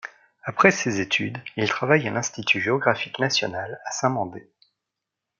Après 0.43 0.71
ses 0.71 0.99
études, 0.99 1.37
il 1.57 1.69
travaille 1.69 2.07
à 2.07 2.11
l'Institut 2.11 2.59
géographique 2.59 3.19
national, 3.19 3.79
à 3.85 3.91
Saint-Mandé. 3.91 4.49